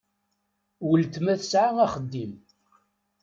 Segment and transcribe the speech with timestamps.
[0.89, 2.33] Weltma tesɛa axeddim.